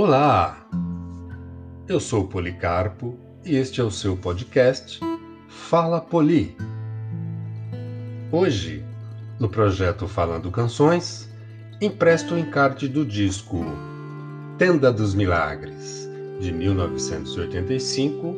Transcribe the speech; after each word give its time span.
Olá! 0.00 0.56
Eu 1.88 1.98
sou 1.98 2.28
Policarpo 2.28 3.18
e 3.44 3.56
este 3.56 3.80
é 3.80 3.84
o 3.84 3.90
seu 3.90 4.16
podcast 4.16 5.00
Fala 5.48 6.00
Poli. 6.00 6.56
Hoje, 8.30 8.84
no 9.40 9.48
projeto 9.48 10.06
Falando 10.06 10.52
Canções, 10.52 11.28
empresto 11.80 12.36
o 12.36 12.38
encarte 12.38 12.86
do 12.86 13.04
disco 13.04 13.64
Tenda 14.56 14.92
dos 14.92 15.16
Milagres, 15.16 16.08
de 16.38 16.52
1985, 16.52 18.36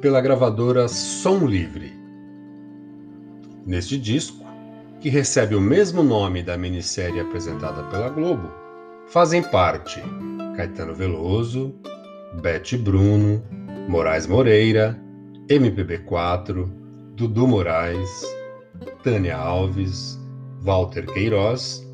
pela 0.00 0.22
gravadora 0.22 0.88
Som 0.88 1.46
Livre. 1.46 1.92
Neste 3.66 3.98
disco, 3.98 4.42
que 5.02 5.10
recebe 5.10 5.54
o 5.54 5.60
mesmo 5.60 6.02
nome 6.02 6.42
da 6.42 6.56
minissérie 6.56 7.20
apresentada 7.20 7.82
pela 7.90 8.08
Globo, 8.08 8.50
fazem 9.06 9.42
parte 9.42 10.02
Caetano 10.56 10.94
Veloso, 10.94 11.74
Bete 12.40 12.76
Bruno, 12.76 13.42
Moraes 13.88 14.26
Moreira, 14.26 14.98
MPB4, 15.48 16.70
Dudu 17.14 17.46
Moraes, 17.46 18.24
Tânia 19.02 19.36
Alves, 19.36 20.18
Walter 20.62 21.06
Queiroz 21.06 21.86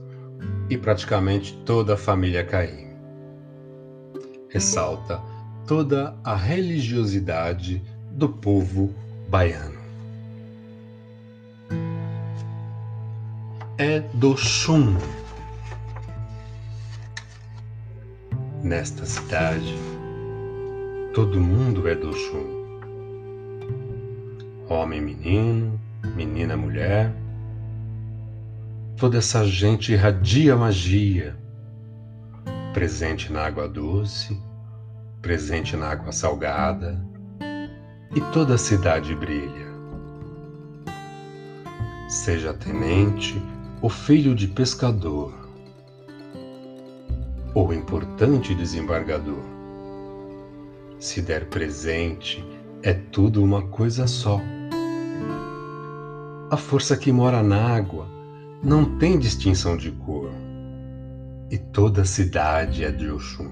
e 0.68 0.76
praticamente 0.76 1.56
toda 1.64 1.94
a 1.94 1.96
família 1.96 2.44
Caim. 2.44 2.90
Ressalta 4.48 5.20
toda 5.66 6.16
a 6.24 6.34
religiosidade 6.34 7.82
do 8.12 8.28
povo 8.28 8.94
baiano. 9.28 9.80
É 13.78 14.00
do 14.14 14.34
chum 14.34 14.96
Nesta 18.70 19.04
cidade, 19.04 19.74
todo 21.12 21.40
mundo 21.40 21.88
é 21.88 21.94
do 21.96 22.12
chum. 22.12 22.78
Homem, 24.68 25.00
menino, 25.00 25.80
menina, 26.14 26.56
mulher. 26.56 27.12
Toda 28.96 29.18
essa 29.18 29.44
gente 29.44 29.90
irradia 29.92 30.54
magia, 30.54 31.36
presente 32.72 33.32
na 33.32 33.44
água 33.44 33.68
doce, 33.68 34.40
presente 35.20 35.76
na 35.76 35.88
água 35.88 36.12
salgada, 36.12 37.04
e 38.14 38.20
toda 38.32 38.54
a 38.54 38.58
cidade 38.58 39.16
brilha. 39.16 39.66
Seja 42.08 42.54
tenente 42.54 43.42
ou 43.82 43.90
filho 43.90 44.32
de 44.32 44.46
pescador, 44.46 45.39
ou 47.54 47.72
importante 47.72 48.54
desembargador. 48.54 49.42
Se 50.98 51.22
der 51.22 51.46
presente, 51.48 52.44
é 52.82 52.92
tudo 52.92 53.42
uma 53.42 53.62
coisa 53.62 54.06
só. 54.06 54.40
A 56.50 56.56
força 56.56 56.96
que 56.96 57.12
mora 57.12 57.42
na 57.42 57.76
água 57.76 58.06
não 58.62 58.98
tem 58.98 59.18
distinção 59.18 59.76
de 59.76 59.90
cor, 59.92 60.30
e 61.50 61.58
toda 61.58 62.02
a 62.02 62.04
cidade 62.04 62.84
é 62.84 62.90
de 62.90 63.10
Oxum. 63.10 63.50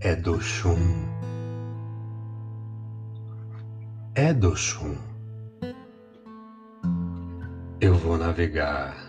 É 0.00 0.14
do 0.14 0.34
Oxum. 0.34 0.76
É 4.14 4.32
do 4.32 4.50
Oxum. 4.50 4.94
Eu 7.80 7.94
vou 7.94 8.16
navegar 8.16 9.05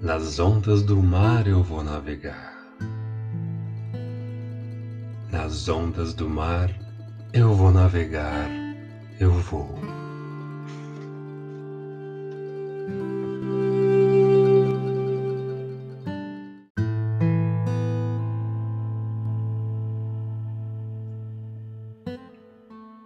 nas 0.00 0.38
ondas 0.38 0.82
do 0.82 1.02
mar 1.02 1.46
eu 1.46 1.62
vou 1.62 1.82
navegar. 1.82 2.54
Nas 5.30 5.68
ondas 5.68 6.14
do 6.14 6.28
mar 6.28 6.70
eu 7.32 7.54
vou 7.54 7.70
navegar, 7.70 8.48
eu 9.20 9.32
vou. 9.32 9.78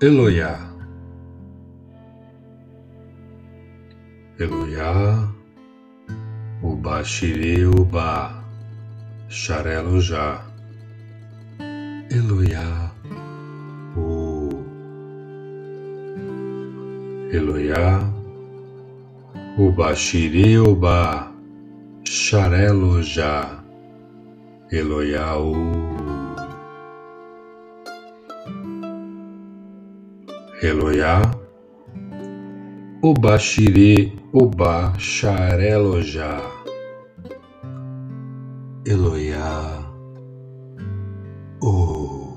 Eloiá. 0.02 0.58
Eloiá 4.38 5.29
Uba 6.62 7.02
Shiri 7.02 7.64
Uba. 7.64 8.44
Sharelo 9.30 9.98
Já. 9.98 10.44
Eloiá 12.10 12.92
O 13.96 14.50
Eloiá 17.32 18.00
Uba 19.56 19.94
Shiri 19.94 20.58
Uba. 20.58 21.32
Sharelo 22.04 23.02
Já. 23.02 23.64
Eloiá 24.70 25.38
O 25.38 25.54
Eloiá 30.62 31.22
Uba 33.02 33.38
Shiri 33.38 34.12
Uba 34.30 34.92
Sharelojá 34.98 36.38
Eloiá 38.84 39.88
O 41.62 42.28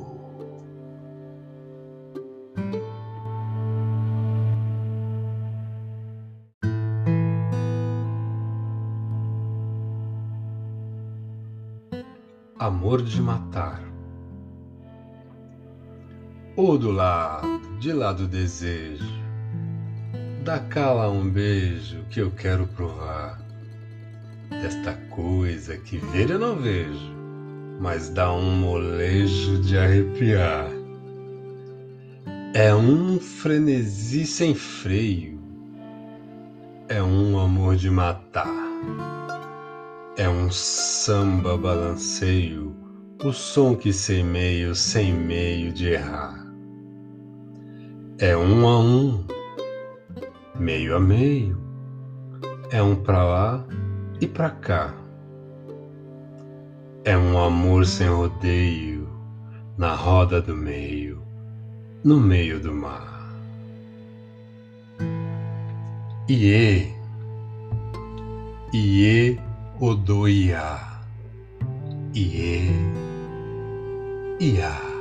Amor 12.57 13.01
de 13.01 13.22
matar. 13.22 13.84
Ou 16.56 16.78
do 16.78 16.90
lado, 16.90 17.59
de 17.80 17.91
lá 17.91 18.13
do 18.13 18.25
desejo 18.25 19.23
Dá 20.44 20.59
cala 20.59 21.09
um 21.09 21.30
beijo 21.30 22.04
que 22.09 22.20
eu 22.20 22.30
quero 22.30 22.68
provar 22.68 23.40
desta 24.50 24.92
coisa 25.09 25.78
que 25.78 25.96
ver 25.98 26.31
eu 26.31 26.38
não 26.38 26.58
vejo, 26.58 27.16
mas 27.80 28.09
dá 28.09 28.34
um 28.34 28.52
molejo 28.58 29.58
de 29.62 29.78
arrepiar. 29.78 30.70
É 32.54 32.76
um 32.76 33.22
frenesi 33.22 34.26
sem 34.26 34.54
freio, 34.54 35.40
é 36.90 37.02
um 37.02 37.40
amor 37.40 37.78
de 37.78 37.90
matar, 37.90 38.70
é 40.18 40.28
um 40.28 40.52
samba 40.52 41.58
balanceio, 41.58 42.75
o 43.24 43.31
som 43.31 43.78
que 43.78 43.94
sem 43.94 44.25
meio, 44.25 44.75
sem 44.75 45.14
meio 45.14 45.72
de 45.72 45.92
errar. 45.92 46.46
É 48.20 48.36
um 48.36 48.68
a 48.68 48.80
um, 48.80 49.25
meio 50.59 50.96
a 50.96 51.00
meio, 51.00 51.58
é 52.72 52.81
um 52.81 52.96
pra 52.96 53.24
lá 53.24 53.66
e 54.22 54.28
pra 54.28 54.50
cá. 54.50 54.94
É 57.04 57.18
um 57.18 57.38
amor 57.38 57.86
sem 57.86 58.07
rodeio, 58.07 59.07
na 59.78 59.94
roda 59.94 60.39
do 60.39 60.56
meio, 60.56 61.22
no 62.04 62.19
meio 62.19 62.60
do 62.60 62.74
mar. 62.74 63.33
Iê, 66.30 66.88
Iê 68.74 69.38
Odoiá, 69.80 71.01
Iê, 72.16 72.69
Iá. 74.39 74.93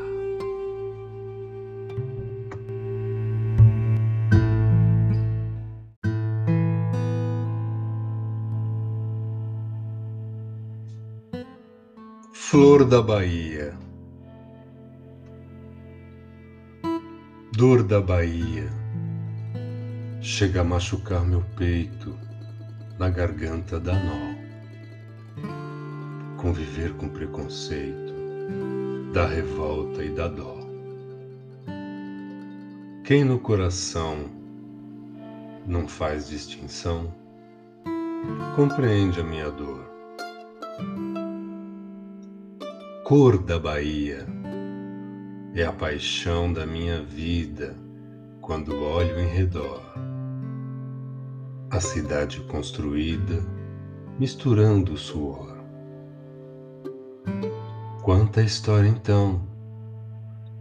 Flor 12.52 12.84
da 12.84 13.00
Bahia, 13.00 13.72
dor 17.50 17.82
da 17.82 17.98
Bahia, 17.98 18.68
chega 20.20 20.60
a 20.60 20.64
machucar 20.64 21.24
meu 21.24 21.42
peito, 21.56 22.14
na 22.98 23.08
garganta 23.08 23.80
da 23.80 23.94
nó. 23.94 24.34
Conviver 26.36 26.92
com 26.98 27.08
preconceito, 27.08 28.12
da 29.14 29.26
revolta 29.26 30.04
e 30.04 30.10
da 30.10 30.28
dó. 30.28 30.58
Quem 33.02 33.24
no 33.24 33.38
coração 33.38 34.26
não 35.66 35.88
faz 35.88 36.28
distinção, 36.28 37.14
compreende 38.54 39.22
a 39.22 39.24
minha 39.24 39.50
dor 39.50 39.90
cor 43.04 43.36
da 43.36 43.58
Bahia. 43.58 44.24
É 45.56 45.64
a 45.64 45.72
paixão 45.72 46.52
da 46.52 46.64
minha 46.64 47.02
vida 47.02 47.74
quando 48.40 48.80
olho 48.80 49.18
em 49.18 49.26
redor. 49.26 49.82
A 51.68 51.80
cidade 51.80 52.40
construída, 52.42 53.44
misturando 54.20 54.92
o 54.92 54.96
suor. 54.96 55.58
Quanta 58.02 58.40
história 58.40 58.88
então, 58.88 59.42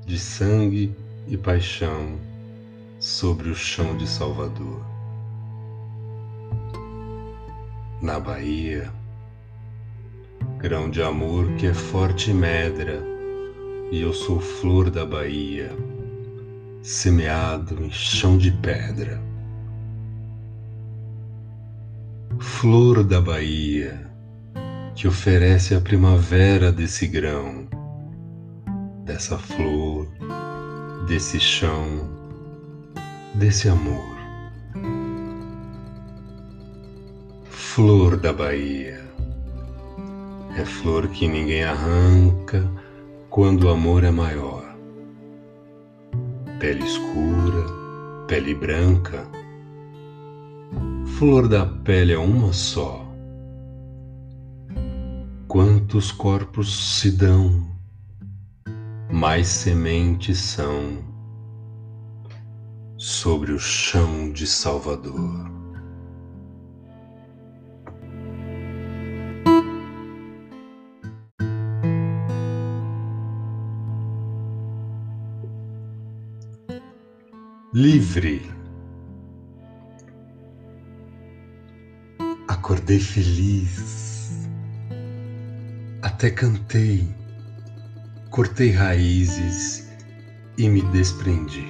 de 0.06 0.18
sangue 0.18 0.96
e 1.28 1.38
paixão 1.38 2.18
sobre 3.00 3.50
o 3.50 3.56
chão 3.56 3.96
de 3.96 4.08
Salvador. 4.08 4.84
Na 8.02 8.20
Bahia, 8.20 8.92
grão 10.62 10.92
de 10.92 11.02
amor 11.02 11.52
que 11.54 11.66
é 11.66 11.74
forte 11.74 12.30
e 12.30 12.34
medra, 12.36 13.02
e 13.92 14.00
eu 14.00 14.14
sou 14.14 14.40
flor 14.40 14.92
da 14.92 15.04
Bahia, 15.04 15.72
semeado 16.84 17.84
em 17.84 17.90
chão 17.90 18.38
de 18.38 18.52
pedra. 18.52 19.20
Flor 22.40 23.04
da 23.04 23.20
Bahia, 23.20 24.08
que 24.94 25.08
oferece 25.08 25.74
a 25.74 25.82
primavera 25.82 26.72
desse 26.72 27.08
grão, 27.08 27.68
dessa 29.04 29.40
flor, 29.40 30.08
desse 31.08 31.40
chão, 31.40 32.08
desse 33.34 33.68
amor. 33.68 34.16
Flor 37.50 38.16
da 38.16 38.32
Bahia 38.32 39.11
é 40.58 40.66
flor 40.66 41.08
que 41.08 41.28
ninguém 41.28 41.64
arranca 41.64 42.70
quando 43.30 43.66
o 43.66 43.70
amor 43.70 44.04
é 44.04 44.12
maior. 44.12 44.76
Pele 46.60 46.84
escura, 46.84 47.66
pele 48.28 48.54
branca, 48.54 49.26
flor 51.18 51.48
da 51.48 51.66
pele 51.66 52.14
é 52.14 52.18
uma 52.18 52.52
só. 52.52 53.08
Quantos 55.48 56.12
corpos 56.12 57.00
se 57.00 57.12
dão, 57.12 57.68
mais 59.10 59.48
sementes 59.48 60.38
são 60.38 61.00
sobre 62.98 63.52
o 63.52 63.60
chão 63.60 64.32
de 64.32 64.46
Salvador. 64.46 65.61
Livre. 77.74 78.42
Acordei 82.50 83.00
feliz, 83.00 84.50
até 86.02 86.30
cantei, 86.30 87.08
cortei 88.30 88.72
raízes 88.72 89.90
e 90.58 90.68
me 90.68 90.82
desprendi. 90.82 91.66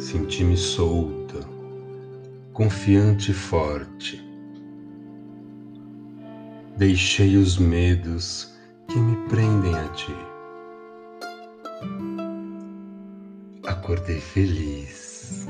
Senti-me 0.00 0.56
solta, 0.56 1.38
confiante 2.52 3.30
e 3.30 3.34
forte. 3.34 4.20
Deixei 6.76 7.36
os 7.36 7.56
medos 7.56 8.58
que 8.88 8.98
me 8.98 9.16
prendem 9.28 9.76
a 9.76 9.88
ti. 9.90 10.37
Acordei 13.88 14.20
feliz. 14.20 15.46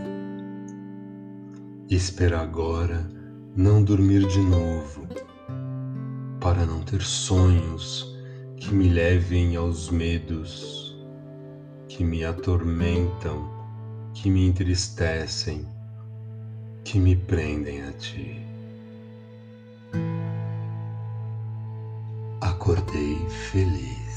Espero 1.90 2.38
agora 2.38 3.04
não 3.56 3.82
dormir 3.82 4.28
de 4.28 4.38
novo, 4.38 5.08
para 6.38 6.64
não 6.64 6.80
ter 6.82 7.02
sonhos 7.02 8.16
que 8.56 8.72
me 8.72 8.90
levem 8.90 9.56
aos 9.56 9.90
medos, 9.90 10.96
que 11.88 12.04
me 12.04 12.24
atormentam, 12.24 13.50
que 14.14 14.30
me 14.30 14.46
entristecem, 14.46 15.66
que 16.84 17.00
me 17.00 17.16
prendem 17.16 17.82
a 17.82 17.92
ti. 17.94 18.40
Acordei 22.40 23.18
feliz. 23.50 24.07